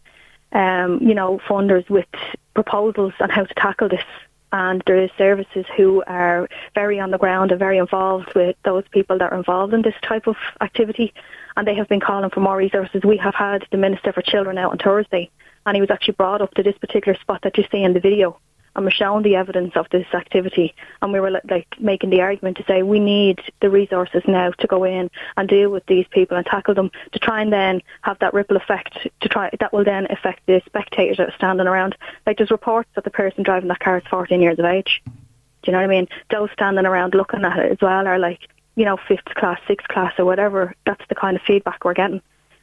um, 0.52 1.00
you 1.02 1.14
know, 1.14 1.40
funders 1.48 1.90
with 1.90 2.06
proposals 2.54 3.14
on 3.20 3.30
how 3.30 3.44
to 3.44 3.54
tackle 3.56 3.90
this. 3.90 4.04
And 4.54 4.84
there 4.86 4.98
is 4.98 5.10
services 5.18 5.66
who 5.78 6.04
are 6.08 6.50
very 6.76 7.00
on 7.00 7.12
the 7.12 7.18
ground 7.18 7.52
and 7.52 7.60
very 7.60 7.78
involved 7.78 8.34
with 8.36 8.58
those 8.66 8.84
people 8.92 9.18
that 9.20 9.32
are 9.32 9.38
involved 9.38 9.74
in 9.74 9.82
this 9.82 9.96
type 10.02 10.28
of 10.28 10.36
activity. 10.60 11.14
And 11.56 11.66
they 11.66 11.76
have 11.76 11.88
been 11.88 12.02
calling 12.02 12.30
for 12.32 12.42
more 12.42 12.58
resources. 12.58 13.02
We 13.02 13.16
have 13.16 13.34
had 13.34 13.66
the 13.72 13.78
Minister 13.78 14.12
for 14.12 14.22
Children 14.22 14.58
out 14.58 14.72
on 14.72 14.78
Thursday 14.78 15.32
and 15.66 15.76
he 15.76 15.82
was 15.82 15.92
actually 15.92 16.16
brought 16.16 16.42
up 16.42 16.54
to 16.56 16.64
this 16.64 16.78
particular 16.78 17.18
spot 17.20 17.42
that 17.44 17.58
you 17.58 17.64
see 17.72 17.84
in 17.84 17.94
the 17.94 18.00
video 18.00 18.40
and 18.76 18.86
we're 18.86 18.92
showing 18.92 19.24
the 19.24 19.36
evidence 19.36 19.74
of 19.76 19.88
this 19.92 20.06
activity 20.14 20.74
and 21.02 21.12
we 21.12 21.20
were 21.20 21.32
like 21.32 21.68
making 21.80 22.10
the 22.10 22.22
argument 22.22 22.58
to 22.58 22.64
say 22.68 22.84
we 22.84 23.00
need 23.00 23.40
the 23.62 23.70
resources 23.70 24.24
now 24.28 24.52
to 24.52 24.68
go 24.68 24.84
in 24.84 25.10
and 25.38 25.50
deal 25.50 25.70
with 25.70 25.86
these 25.88 26.06
people 26.12 26.38
and 26.38 26.46
tackle 26.46 26.74
them 26.74 26.92
to 27.12 27.20
try 27.20 27.42
and 27.42 27.52
then 27.52 27.82
have 28.02 28.18
that 28.20 28.34
ripple 28.34 28.58
effect 28.58 29.08
to 29.20 29.30
try 29.30 29.50
that 29.60 29.74
will 29.74 29.84
then 29.84 30.08
affect 30.10 30.46
the 30.46 30.62
spectators 30.66 31.18
that 31.18 31.30
are 31.30 31.36
standing 31.36 31.68
around. 31.68 31.96
Like 32.26 32.38
there's 32.38 32.52
reports 32.52 32.90
that 32.96 33.04
the 33.04 33.10
person 33.10 33.44
driving 33.44 33.70
that 33.70 33.80
car 33.80 33.98
is 33.98 34.04
14 34.10 34.42
years 34.42 34.60
of 34.60 34.66
age. 34.66 35.02
Do 35.06 35.12
you 35.66 35.74
know 35.74 35.80
what 35.80 35.86
I 35.86 35.88
mean? 35.88 36.08
Those 36.30 36.50
standing 36.54 36.86
around 36.86 37.14
looking 37.14 37.44
at 37.44 37.60
it 37.60 37.72
as 37.72 37.78
well 37.82 38.08
are 38.08 38.20
like 38.20 38.40
you 38.76 38.86
know 38.86 38.98
fifth 39.08 39.26
class 39.36 39.60
sixth 39.68 39.88
class 39.88 40.14
or 40.18 40.26
whatever. 40.26 40.76
That's 40.86 41.04
the 41.10 41.16
kind 41.16 41.36
of 41.36 41.44
feedback 41.44 41.84
we're 41.84 41.94
getting. 41.94 42.22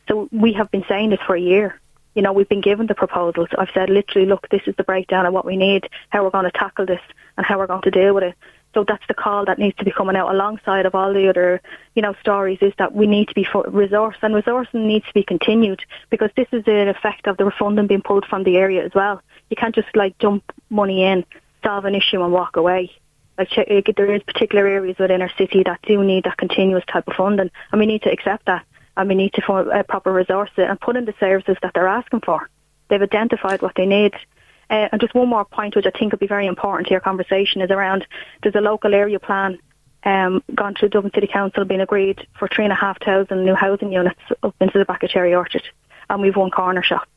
So 0.09 0.29
we 0.33 0.55
have 0.55 0.71
been 0.71 0.85
saying 0.89 1.11
this 1.11 1.21
for 1.27 1.37
a 1.37 1.41
year 1.41 1.79
you 2.19 2.23
know, 2.23 2.33
we've 2.33 2.49
been 2.49 2.61
given 2.61 2.89
the 2.89 2.97
proposals. 2.97 3.47
I've 3.57 3.71
said 3.73 3.89
literally, 3.89 4.27
look, 4.27 4.49
this 4.49 4.63
is 4.67 4.75
the 4.75 4.83
breakdown 4.83 5.25
of 5.25 5.33
what 5.33 5.45
we 5.45 5.57
need, 5.57 5.89
how 6.09 6.25
we're 6.25 6.31
going 6.31 6.47
to 6.47 6.51
tackle 6.51 6.85
this, 6.85 7.01
and 7.37 7.47
how 7.47 7.59
we're 7.59 7.69
going 7.69 7.83
to 7.83 7.93
deal 7.93 8.13
with 8.13 8.25
it. 8.25 8.35
So 8.75 8.83
that's 8.83 9.07
the 9.07 9.15
call 9.15 9.45
that 9.45 9.61
needs 9.61 9.77
to 9.77 9.85
be 9.85 9.93
coming 9.93 10.17
out 10.17 10.35
alongside 10.35 10.85
of 10.85 10.97
all 10.97 11.15
the 11.15 11.29
other, 11.29 11.61
you 11.95 12.03
know, 12.03 12.17
stories 12.21 12.59
is 12.61 12.73
that 12.79 12.93
we 12.93 13.07
need 13.07 13.29
to 13.29 13.35
be 13.35 13.45
for 13.45 13.65
resource 13.69 14.17
and 14.21 14.35
resourcing 14.35 14.87
needs 14.87 15.07
to 15.07 15.15
be 15.15 15.23
continued 15.23 15.85
because 16.11 16.31
this 16.35 16.49
is 16.51 16.65
an 16.67 16.89
effect 16.89 17.29
of 17.29 17.37
the 17.37 17.53
funding 17.57 17.87
being 17.87 18.03
pulled 18.03 18.27
from 18.27 18.43
the 18.43 18.57
area 18.57 18.85
as 18.85 18.91
well. 18.97 19.23
You 19.49 19.57
can't 19.57 19.77
just 19.77 19.95
like 19.95 20.19
dump 20.19 20.43
money 20.71 21.05
in, 21.05 21.25
solve 21.63 21.85
an 21.85 21.95
issue 21.95 22.21
and 22.21 22.33
walk 22.33 22.57
away. 22.57 22.91
Like 23.39 23.57
eh, 23.57 23.81
there 23.97 24.13
is 24.13 24.25
particular 24.25 24.67
areas 24.67 24.99
within 24.99 25.23
our 25.23 25.31
city 25.39 25.63
that 25.63 25.83
do 25.83 26.03
need 26.03 26.25
that 26.25 26.37
continuous 26.37 26.85
type 26.93 27.07
of 27.07 27.15
funding 27.15 27.53
and 27.71 27.79
we 27.79 27.87
need 27.87 28.03
to 28.03 28.11
accept 28.11 28.47
that 28.47 28.67
and 28.99 29.09
we 29.09 29.15
need 29.15 29.33
to 29.33 29.43
form 29.43 29.71
a 29.71 29.85
proper 29.85 30.13
resources 30.13 30.59
and 30.59 30.79
put 30.81 30.97
in 30.97 31.05
the 31.05 31.15
services 31.21 31.57
that 31.63 31.73
they're 31.73 31.89
asking 31.89 32.21
for. 32.21 32.51
They've 32.89 33.01
identified 33.01 33.63
what 33.63 33.77
they 33.77 33.87
need. 33.87 34.15
Uh, 34.69 34.89
and 34.93 35.01
just 35.01 35.15
one 35.15 35.29
more 35.29 35.45
point, 35.45 35.77
which 35.77 35.87
I 35.87 35.91
think 35.97 36.13
would 36.13 36.21
be 36.21 36.27
very 36.27 36.47
important 36.47 36.89
to 36.89 36.91
your 36.91 37.01
conversation, 37.01 37.63
is 37.63 37.71
around 37.71 38.07
there's 38.43 38.57
a 38.57 38.61
local 38.61 38.95
area 38.95 39.21
plan 39.21 39.59
um, 40.05 40.43
gone 40.55 40.75
through 40.75 40.91
Dublin 40.91 41.13
City 41.15 41.29
Council, 41.29 41.65
been 41.65 41.81
agreed 41.81 42.27
for 42.39 42.49
three 42.49 42.65
and 42.65 42.73
a 42.73 42.77
half 42.77 43.03
thousand 43.03 43.45
new 43.45 43.55
housing 43.55 43.93
units 43.93 44.21
up 44.43 44.55
into 44.61 44.79
the 44.79 44.85
back 44.85 45.03
of 45.05 45.11
Cherry 45.11 45.35
Orchard, 45.35 45.63
and 46.11 46.21
we've 46.21 46.37
one 46.37 46.51
corner 46.51 46.83
shop. 46.83 47.09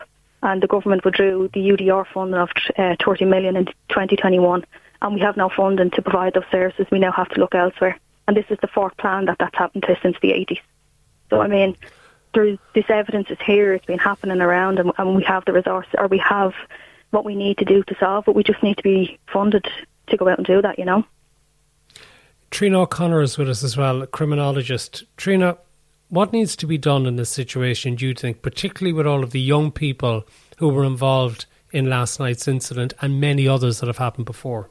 And 0.44 0.62
the 0.62 0.68
government 0.68 1.04
withdrew 1.04 1.50
the 1.54 1.60
UDR 1.60 2.06
funding 2.14 2.40
of 2.40 2.50
uh, 2.78 2.96
30 3.04 3.26
million 3.26 3.56
in 3.56 3.66
2021, 3.90 4.66
and 5.02 5.14
we 5.14 5.22
have 5.22 5.36
no 5.36 5.50
funding 5.50 5.92
to 5.92 6.02
provide 6.02 6.36
those 6.36 6.44
services. 6.52 6.88
We 6.92 7.00
now 7.00 7.12
have 7.12 7.30
to 7.30 7.40
look 7.40 7.56
elsewhere, 7.56 8.00
and 8.28 8.38
this 8.38 8.46
is 8.50 8.58
the 8.62 8.68
fourth 8.68 8.96
plan 8.98 9.26
that 9.26 9.38
that's 9.40 9.58
happened 9.58 9.84
to 9.84 9.98
since 10.02 10.18
the 10.22 10.30
80s. 10.30 10.60
So 11.32 11.42
I 11.42 11.48
mean, 11.48 11.76
there's, 12.36 12.60
this 12.76 12.86
evidence 12.90 13.32
is 13.32 13.40
here; 13.44 13.74
it's 13.74 13.86
been 13.86 13.98
happening 13.98 14.42
around, 14.42 14.78
and, 14.78 14.92
and 15.00 15.16
we 15.16 15.24
have 15.24 15.46
the 15.46 15.54
resource, 15.54 15.88
or 15.98 16.08
we 16.08 16.20
have 16.20 16.54
what 17.10 17.26
we 17.26 17.34
need 17.34 17.58
to 17.58 17.66
do 17.66 17.82
to 17.84 17.96
solve 18.00 18.28
it. 18.28 18.36
We 18.36 18.44
just 18.44 18.62
need 18.62 18.78
to 18.78 18.84
be 18.84 19.18
funded 19.34 19.66
to 20.08 20.18
go 20.18 20.28
out 20.28 20.38
and 20.38 20.46
do 20.46 20.62
that. 20.62 20.78
You 20.78 20.86
know. 20.86 21.06
Trina 22.52 22.82
O'Connor 22.82 23.22
is 23.22 23.38
with 23.38 23.50
us 23.50 23.64
as 23.64 23.78
well, 23.78 24.02
a 24.02 24.08
criminologist. 24.08 25.06
Trina, 25.16 25.58
what 26.10 26.34
needs 26.34 26.58
to 26.58 26.68
be 26.68 26.78
done 26.78 27.06
in 27.06 27.16
this 27.16 27.30
situation, 27.30 27.96
do 27.96 28.06
you 28.06 28.14
think, 28.14 28.42
particularly 28.42 28.92
with 28.92 29.08
all 29.08 29.24
of 29.24 29.32
the 29.32 29.40
young 29.40 29.72
people 29.72 30.28
who 30.58 30.68
were 30.68 30.84
involved 30.84 31.46
in 31.72 31.90
last 31.90 32.20
night's 32.20 32.50
incident 32.50 32.94
and 33.02 33.22
many 33.22 33.48
others 33.48 33.80
that 33.80 33.88
have 33.88 34.00
happened 34.00 34.26
before? 34.26 34.70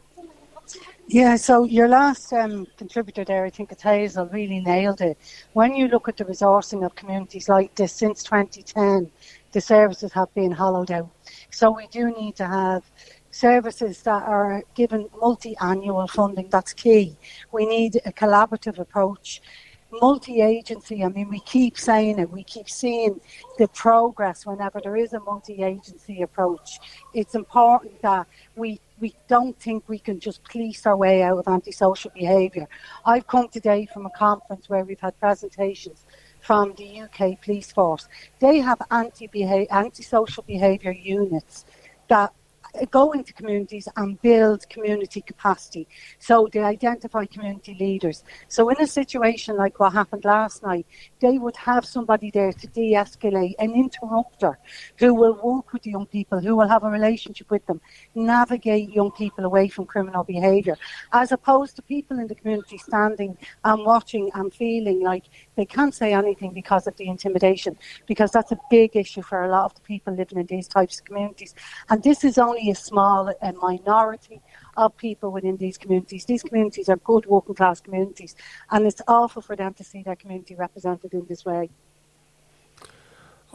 Yeah, 1.12 1.34
so 1.34 1.64
your 1.64 1.88
last 1.88 2.32
um, 2.32 2.68
contributor 2.76 3.24
there, 3.24 3.44
I 3.44 3.50
think 3.50 3.72
it's 3.72 3.82
Hazel, 3.82 4.26
really 4.26 4.60
nailed 4.60 5.00
it. 5.00 5.18
When 5.54 5.74
you 5.74 5.88
look 5.88 6.06
at 6.08 6.16
the 6.16 6.24
resourcing 6.24 6.86
of 6.86 6.94
communities 6.94 7.48
like 7.48 7.74
this 7.74 7.92
since 7.92 8.22
2010, 8.22 9.10
the 9.50 9.60
services 9.60 10.12
have 10.12 10.32
been 10.34 10.52
hollowed 10.52 10.92
out. 10.92 11.10
So 11.50 11.72
we 11.72 11.88
do 11.88 12.12
need 12.12 12.36
to 12.36 12.46
have 12.46 12.84
services 13.32 14.02
that 14.02 14.22
are 14.22 14.62
given 14.76 15.08
multi-annual 15.20 16.06
funding. 16.06 16.48
That's 16.48 16.72
key. 16.72 17.16
We 17.50 17.66
need 17.66 17.96
a 18.04 18.12
collaborative 18.12 18.78
approach. 18.78 19.42
Multi-agency, 19.92 21.02
I 21.02 21.08
mean, 21.08 21.28
we 21.28 21.40
keep 21.40 21.76
saying 21.76 22.18
it, 22.18 22.30
we 22.30 22.44
keep 22.44 22.68
seeing 22.68 23.20
the 23.58 23.66
progress 23.68 24.46
whenever 24.46 24.80
there 24.80 24.96
is 24.96 25.12
a 25.12 25.20
multi-agency 25.20 26.22
approach. 26.22 26.78
It's 27.12 27.34
important 27.34 28.00
that 28.02 28.26
we 28.56 28.80
we 29.00 29.14
don't 29.28 29.58
think 29.58 29.88
we 29.88 29.98
can 29.98 30.20
just 30.20 30.44
police 30.44 30.86
our 30.86 30.96
way 30.96 31.22
out 31.22 31.38
of 31.38 31.48
antisocial 31.48 32.10
behaviour. 32.14 32.68
I've 33.06 33.26
come 33.26 33.48
today 33.48 33.88
from 33.92 34.04
a 34.04 34.10
conference 34.10 34.68
where 34.68 34.84
we've 34.84 35.00
had 35.00 35.18
presentations 35.18 36.04
from 36.40 36.74
the 36.76 37.02
UK 37.02 37.40
police 37.40 37.72
force. 37.72 38.08
They 38.38 38.58
have 38.58 38.80
anti 38.90 39.28
antisocial 39.70 40.44
behaviour 40.44 40.92
units 40.92 41.64
that 42.08 42.32
Uh, 42.74 42.84
go 42.90 43.12
into 43.12 43.32
communities 43.32 43.88
and 43.96 44.20
build 44.22 44.68
community 44.68 45.20
capacity. 45.20 45.88
So 46.18 46.48
they 46.52 46.60
identify 46.60 47.24
community 47.26 47.76
leaders. 47.78 48.24
So 48.48 48.68
in 48.68 48.80
a 48.80 48.86
situation 48.86 49.56
like 49.56 49.80
what 49.80 49.92
happened 49.92 50.24
last 50.24 50.62
night, 50.62 50.86
they 51.20 51.38
would 51.38 51.56
have 51.56 51.84
somebody 51.84 52.30
there 52.30 52.52
to 52.52 52.66
de-escalate, 52.68 53.54
an 53.58 53.72
interrupter 53.72 54.58
who 54.98 55.14
will 55.14 55.34
work 55.42 55.72
with 55.72 55.82
the 55.82 55.90
young 55.90 56.06
people, 56.06 56.38
who 56.38 56.56
will 56.56 56.68
have 56.68 56.84
a 56.84 56.90
relationship 56.90 57.50
with 57.50 57.64
them, 57.66 57.80
navigate 58.14 58.90
young 58.90 59.10
people 59.12 59.44
away 59.44 59.68
from 59.68 59.84
criminal 59.86 60.24
behaviour, 60.24 60.76
as 61.12 61.32
opposed 61.32 61.76
to 61.76 61.82
people 61.82 62.18
in 62.18 62.26
the 62.26 62.34
community 62.34 62.78
standing 62.78 63.36
and 63.64 63.84
watching 63.84 64.30
and 64.34 64.52
feeling 64.54 65.00
like 65.02 65.24
they 65.56 65.64
can't 65.64 65.94
say 65.94 66.12
anything 66.12 66.52
because 66.52 66.86
of 66.86 66.96
the 66.96 67.08
intimidation, 67.08 67.76
because 68.06 68.30
that's 68.30 68.52
a 68.52 68.58
big 68.70 68.96
issue 68.96 69.22
for 69.22 69.44
a 69.44 69.48
lot 69.48 69.64
of 69.64 69.74
the 69.74 69.80
people 69.80 70.14
living 70.14 70.38
in 70.38 70.46
these 70.46 70.68
types 70.68 70.98
of 70.98 71.04
communities. 71.04 71.54
And 71.88 72.02
this 72.02 72.24
is 72.24 72.38
only 72.38 72.59
a 72.68 72.74
small 72.74 73.32
a 73.40 73.52
minority 73.52 74.42
of 74.76 74.96
people 74.96 75.30
within 75.30 75.56
these 75.56 75.78
communities. 75.78 76.26
These 76.26 76.42
communities 76.42 76.88
are 76.88 76.96
good 76.96 77.24
working 77.26 77.54
class 77.54 77.80
communities, 77.80 78.36
and 78.70 78.86
it's 78.86 79.00
awful 79.08 79.40
for 79.40 79.56
them 79.56 79.72
to 79.74 79.84
see 79.84 80.02
their 80.02 80.16
community 80.16 80.54
represented 80.54 81.14
in 81.14 81.24
this 81.26 81.44
way. 81.46 81.70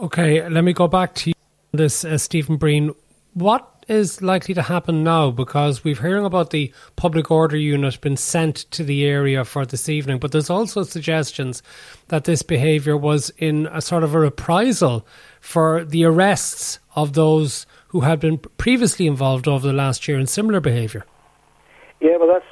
Okay, 0.00 0.48
let 0.48 0.64
me 0.64 0.72
go 0.72 0.88
back 0.88 1.14
to 1.14 1.32
this, 1.72 2.04
uh, 2.04 2.18
Stephen 2.18 2.56
Breen. 2.56 2.94
What 3.34 3.76
is 3.88 4.20
likely 4.20 4.54
to 4.54 4.62
happen 4.62 5.04
now? 5.04 5.30
Because 5.30 5.84
we've 5.84 6.00
hearing 6.00 6.24
about 6.24 6.50
the 6.50 6.72
public 6.96 7.30
order 7.30 7.56
unit 7.56 8.00
being 8.00 8.16
sent 8.16 8.56
to 8.72 8.82
the 8.82 9.04
area 9.04 9.44
for 9.44 9.64
this 9.64 9.88
evening, 9.88 10.18
but 10.18 10.32
there's 10.32 10.50
also 10.50 10.82
suggestions 10.82 11.62
that 12.08 12.24
this 12.24 12.42
behaviour 12.42 12.96
was 12.96 13.30
in 13.38 13.68
a 13.72 13.80
sort 13.80 14.04
of 14.04 14.14
a 14.14 14.18
reprisal 14.18 15.06
for 15.40 15.84
the 15.84 16.04
arrests 16.04 16.78
of 16.96 17.12
those 17.12 17.66
who 17.88 18.00
had 18.00 18.18
been 18.18 18.38
previously 18.38 19.06
involved 19.06 19.46
over 19.46 19.66
the 19.66 19.72
last 19.72 20.08
year 20.08 20.18
in 20.18 20.26
similar 20.26 20.60
behaviour. 20.60 21.04
Yeah, 22.00 22.16
well, 22.16 22.28
that's 22.28 22.44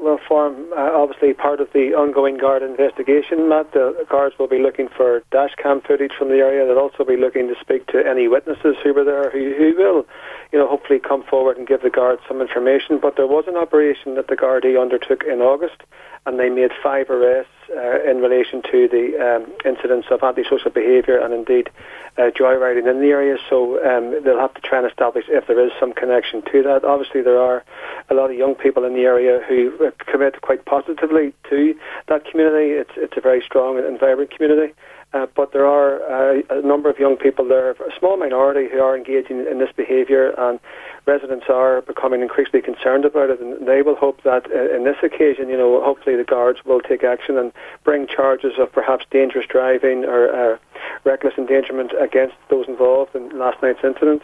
will 0.00 0.18
form 0.26 0.72
uh, 0.72 0.90
obviously 0.94 1.34
part 1.34 1.60
of 1.60 1.68
the 1.72 1.92
ongoing 1.94 2.38
guard 2.38 2.62
investigation. 2.62 3.48
Matt, 3.48 3.72
the 3.72 4.06
guards 4.08 4.38
will 4.38 4.48
be 4.48 4.58
looking 4.58 4.88
for 4.88 5.22
dash 5.30 5.54
cam 5.56 5.80
footage 5.80 6.12
from 6.18 6.28
the 6.28 6.38
area. 6.38 6.66
They'll 6.66 6.78
also 6.78 7.04
be 7.04 7.16
looking 7.16 7.48
to 7.48 7.54
speak 7.60 7.86
to 7.88 8.06
any 8.06 8.26
witnesses 8.26 8.76
who 8.82 8.94
were 8.94 9.04
there, 9.04 9.30
who, 9.30 9.54
who 9.56 9.74
will, 9.76 10.06
you 10.52 10.58
know, 10.58 10.66
hopefully 10.66 10.98
come 10.98 11.22
forward 11.22 11.58
and 11.58 11.66
give 11.66 11.82
the 11.82 11.90
guards 11.90 12.22
some 12.26 12.40
information. 12.40 12.98
But 13.00 13.16
there 13.16 13.26
was 13.26 13.44
an 13.46 13.56
operation 13.56 14.14
that 14.14 14.28
the 14.28 14.36
Gardaí 14.36 14.80
undertook 14.80 15.24
in 15.24 15.40
August, 15.40 15.82
and 16.26 16.38
they 16.38 16.48
made 16.48 16.70
five 16.82 17.10
arrests 17.10 17.52
uh, 17.76 18.10
in 18.10 18.18
relation 18.18 18.62
to 18.70 18.88
the 18.88 19.16
um, 19.18 19.52
incidents 19.64 20.08
of 20.10 20.22
antisocial 20.22 20.70
behaviour 20.70 21.18
and 21.18 21.32
indeed 21.32 21.70
uh, 22.18 22.30
joyriding 22.30 22.90
in 22.90 23.00
the 23.00 23.08
area. 23.08 23.36
So 23.48 23.78
um, 23.84 24.22
they'll 24.24 24.38
have 24.38 24.54
to 24.54 24.60
try 24.60 24.78
and 24.78 24.86
establish 24.86 25.24
if 25.28 25.46
there 25.46 25.64
is 25.64 25.72
some 25.78 25.92
connection 25.92 26.42
to 26.52 26.62
that. 26.64 26.84
Obviously, 26.84 27.22
there 27.22 27.40
are 27.40 27.64
a 28.08 28.14
lot 28.14 28.30
of 28.30 28.36
young 28.36 28.54
people 28.54 28.84
in 28.84 28.94
the 28.94 29.02
area 29.02 29.40
who 29.48 29.72
uh, 29.84 29.90
commit 30.10 30.40
quite 30.42 30.64
positively 30.64 31.32
to 31.48 31.74
that 32.08 32.24
community. 32.24 32.72
It's 32.72 32.92
it's 32.96 33.16
a 33.16 33.20
very 33.20 33.42
strong 33.44 33.78
and 33.78 33.98
vibrant 33.98 34.30
community. 34.30 34.74
Uh, 35.12 35.26
but 35.34 35.52
there 35.52 35.66
are 35.66 36.00
uh, 36.02 36.40
a 36.50 36.62
number 36.62 36.88
of 36.88 36.98
young 36.98 37.16
people 37.16 37.44
there, 37.46 37.72
a 37.72 37.98
small 37.98 38.16
minority, 38.16 38.68
who 38.70 38.80
are 38.80 38.96
engaging 38.96 39.44
in 39.44 39.58
this 39.58 39.70
behaviour, 39.76 40.32
and 40.38 40.60
residents 41.06 41.46
are 41.48 41.82
becoming 41.82 42.22
increasingly 42.22 42.62
concerned 42.62 43.04
about 43.04 43.28
it. 43.28 43.40
And 43.40 43.66
they 43.66 43.82
will 43.82 43.96
hope 43.96 44.22
that 44.22 44.46
uh, 44.54 44.74
in 44.74 44.84
this 44.84 44.98
occasion, 45.02 45.48
you 45.48 45.56
know, 45.56 45.82
hopefully 45.82 46.14
the 46.14 46.24
guards 46.24 46.64
will 46.64 46.80
take 46.80 47.02
action 47.02 47.36
and 47.36 47.52
bring 47.82 48.06
charges 48.06 48.52
of 48.58 48.70
perhaps 48.72 49.04
dangerous 49.10 49.46
driving 49.48 50.04
or 50.04 50.28
uh, 50.28 50.58
reckless 51.02 51.34
endangerment 51.36 51.92
against 52.00 52.36
those 52.48 52.68
involved 52.68 53.14
in 53.16 53.36
last 53.36 53.60
night's 53.62 53.82
incident. 53.82 54.22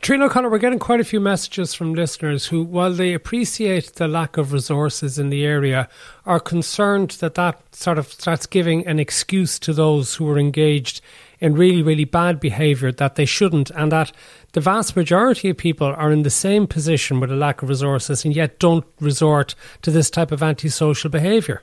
Trina 0.00 0.24
O'Connor, 0.24 0.48
we're 0.48 0.58
getting 0.58 0.78
quite 0.78 1.00
a 1.00 1.04
few 1.04 1.20
messages 1.20 1.74
from 1.74 1.92
listeners 1.92 2.46
who, 2.46 2.62
while 2.62 2.92
they 2.92 3.12
appreciate 3.12 3.96
the 3.96 4.08
lack 4.08 4.38
of 4.38 4.50
resources 4.50 5.18
in 5.18 5.28
the 5.28 5.44
area, 5.44 5.90
are 6.24 6.40
concerned 6.40 7.10
that 7.20 7.34
that 7.34 7.62
sort 7.74 7.98
of 7.98 8.10
starts 8.10 8.46
giving 8.46 8.86
an 8.86 8.98
excuse 8.98 9.58
to 9.58 9.74
those 9.74 10.14
who 10.14 10.26
are 10.30 10.38
engaged 10.38 11.02
in 11.38 11.52
really, 11.52 11.82
really 11.82 12.06
bad 12.06 12.40
behaviour 12.40 12.90
that 12.90 13.16
they 13.16 13.26
shouldn't, 13.26 13.68
and 13.72 13.92
that 13.92 14.10
the 14.52 14.60
vast 14.60 14.96
majority 14.96 15.50
of 15.50 15.58
people 15.58 15.88
are 15.88 16.10
in 16.10 16.22
the 16.22 16.30
same 16.30 16.66
position 16.66 17.20
with 17.20 17.30
a 17.30 17.36
lack 17.36 17.60
of 17.60 17.68
resources 17.68 18.24
and 18.24 18.34
yet 18.34 18.58
don't 18.58 18.86
resort 19.00 19.54
to 19.82 19.90
this 19.90 20.08
type 20.08 20.32
of 20.32 20.42
antisocial 20.42 21.10
behaviour. 21.10 21.62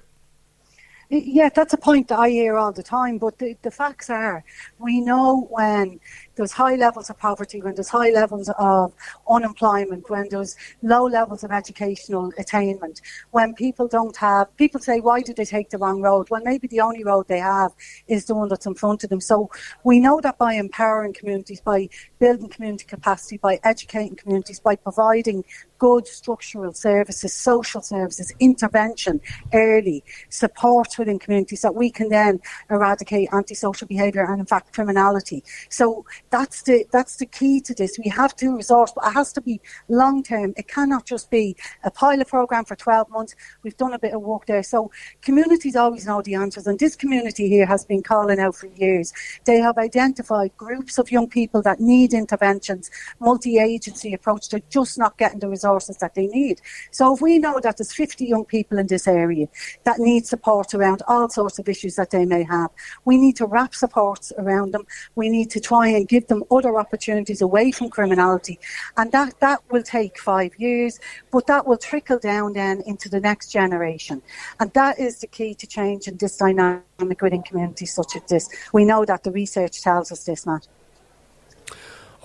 Yeah, 1.09 1.49
that's 1.49 1.73
a 1.73 1.77
point 1.77 2.11
I 2.11 2.29
hear 2.29 2.57
all 2.57 2.73
the 2.73 2.83
time. 2.83 3.17
But 3.17 3.39
the, 3.39 3.55
the 3.61 3.71
facts 3.71 4.09
are, 4.09 4.43
we 4.77 4.99
know 4.99 5.47
when 5.49 5.99
there's 6.37 6.51
high 6.53 6.75
levels 6.75 7.09
of 7.09 7.17
poverty, 7.17 7.61
when 7.61 7.75
there's 7.75 7.89
high 7.89 8.11
levels 8.11 8.49
of 8.57 8.93
unemployment, 9.29 10.09
when 10.09 10.27
there's 10.29 10.55
low 10.81 11.05
levels 11.05 11.43
of 11.43 11.51
educational 11.51 12.31
attainment, 12.37 13.01
when 13.31 13.53
people 13.53 13.87
don't 13.87 14.15
have, 14.17 14.55
people 14.55 14.79
say, 14.79 14.99
why 14.99 15.21
did 15.21 15.35
they 15.35 15.45
take 15.45 15.69
the 15.69 15.77
wrong 15.77 16.01
road? 16.01 16.29
Well, 16.29 16.41
maybe 16.43 16.67
the 16.67 16.79
only 16.79 17.03
road 17.03 17.27
they 17.27 17.39
have 17.39 17.71
is 18.07 18.25
the 18.25 18.35
one 18.35 18.47
that's 18.47 18.65
in 18.65 18.75
front 18.75 19.03
of 19.03 19.09
them. 19.09 19.19
So 19.19 19.49
we 19.83 19.99
know 19.99 20.21
that 20.21 20.37
by 20.37 20.53
empowering 20.53 21.13
communities, 21.13 21.59
by 21.59 21.89
building 22.19 22.49
community 22.49 22.85
capacity, 22.85 23.37
by 23.37 23.59
educating 23.63 24.15
communities, 24.15 24.59
by 24.59 24.75
providing 24.75 25.43
good 25.79 26.07
structural 26.07 26.73
services, 26.73 27.33
social 27.33 27.81
services, 27.81 28.33
intervention 28.39 29.21
early, 29.53 30.03
support 30.29 30.87
within 30.97 31.19
communities 31.19 31.61
that 31.61 31.75
we 31.75 31.89
can 31.91 32.09
then 32.09 32.39
eradicate 32.69 33.29
antisocial 33.31 33.87
behaviour 33.87 34.23
and 34.23 34.39
in 34.39 34.45
fact 34.45 34.73
criminality. 34.73 35.43
So 35.69 36.05
that's 36.29 36.63
the 36.63 36.85
that's 36.91 37.17
the 37.17 37.25
key 37.25 37.61
to 37.61 37.73
this. 37.73 37.97
We 38.03 38.09
have 38.09 38.35
to 38.37 38.55
resource, 38.55 38.91
but 38.93 39.05
it 39.05 39.13
has 39.13 39.31
to 39.33 39.41
be 39.41 39.59
long 39.87 40.23
term. 40.23 40.53
It 40.57 40.67
cannot 40.67 41.05
just 41.05 41.29
be 41.29 41.55
a 41.83 41.91
pilot 41.91 42.27
program 42.27 42.65
for 42.65 42.75
12 42.75 43.09
months. 43.09 43.35
We've 43.63 43.77
done 43.77 43.93
a 43.93 43.99
bit 43.99 44.13
of 44.13 44.21
work 44.21 44.45
there. 44.45 44.63
So 44.63 44.91
communities 45.21 45.75
always 45.75 46.05
know 46.05 46.21
the 46.21 46.35
answers, 46.35 46.67
and 46.67 46.79
this 46.79 46.95
community 46.95 47.47
here 47.47 47.65
has 47.65 47.85
been 47.85 48.03
calling 48.03 48.39
out 48.39 48.55
for 48.55 48.67
years. 48.67 49.13
They 49.45 49.57
have 49.57 49.77
identified 49.77 50.55
groups 50.57 50.97
of 50.97 51.11
young 51.11 51.29
people 51.29 51.61
that 51.63 51.79
need 51.79 52.13
interventions, 52.13 52.89
multi-agency 53.19 54.13
approach. 54.13 54.49
They're 54.49 54.61
just 54.69 54.97
not 54.97 55.17
getting 55.17 55.39
the 55.39 55.49
resources 55.49 55.97
that 55.97 56.15
they 56.15 56.27
need. 56.27 56.61
So 56.91 57.13
if 57.13 57.21
we 57.21 57.39
know 57.39 57.59
that 57.61 57.77
there's 57.77 57.93
50 57.93 58.25
young 58.25 58.45
people 58.45 58.77
in 58.77 58.87
this 58.87 59.07
area 59.07 59.47
that 59.83 59.99
need 59.99 60.25
support 60.25 60.73
around 60.73 61.01
all 61.07 61.29
sorts 61.29 61.59
of 61.59 61.69
issues 61.69 61.95
that 61.95 62.11
they 62.11 62.25
may 62.25 62.43
have, 62.43 62.71
we 63.05 63.17
need 63.17 63.35
to 63.37 63.45
wrap 63.45 63.73
supports 63.75 64.33
around 64.37 64.73
them. 64.73 64.85
We 65.15 65.29
need 65.29 65.49
to 65.51 65.59
try 65.59 65.87
and 65.87 66.07
give 66.07 66.16
give 66.17 66.27
them 66.27 66.43
other 66.49 66.79
opportunities 66.79 67.41
away 67.41 67.71
from 67.71 67.89
criminality. 67.89 68.59
And 68.97 69.11
that, 69.11 69.39
that 69.39 69.59
will 69.69 69.83
take 69.83 70.17
five 70.19 70.51
years, 70.57 70.99
but 71.31 71.45
that 71.45 71.67
will 71.67 71.77
trickle 71.77 72.17
down 72.17 72.53
then 72.53 72.81
into 72.87 73.07
the 73.07 73.19
next 73.19 73.51
generation. 73.51 74.23
And 74.59 74.73
that 74.73 74.97
is 74.99 75.19
the 75.19 75.27
key 75.27 75.53
to 75.53 75.67
change 75.67 76.07
in 76.07 76.17
this 76.17 76.37
dynamic 76.37 77.21
within 77.21 77.43
communities 77.43 77.93
such 77.93 78.15
as 78.15 78.23
this. 78.23 78.49
We 78.73 78.83
know 78.83 79.05
that 79.05 79.23
the 79.23 79.31
research 79.31 79.83
tells 79.83 80.11
us 80.11 80.23
this, 80.23 80.47
Matt. 80.47 80.67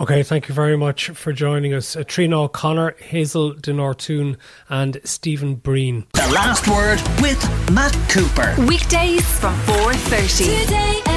Okay, 0.01 0.23
thank 0.23 0.49
you 0.49 0.55
very 0.55 0.79
much 0.79 1.11
for 1.11 1.35
joining 1.35 1.75
us. 1.75 1.95
Uh, 1.95 2.03
Trina 2.03 2.45
O'Connor, 2.45 2.97
Hazel 2.99 3.53
De 3.53 3.73
Nortuin, 3.73 4.39
and 4.71 4.99
Stephen 5.05 5.57
Breen. 5.57 6.07
The 6.15 6.33
last 6.33 6.67
word 6.67 6.99
with 7.21 7.41
Matt 7.71 7.95
Cooper. 8.09 8.55
Weekdays 8.67 9.39
from 9.39 9.55
4.30. 9.67 10.63
Today 10.63 11.12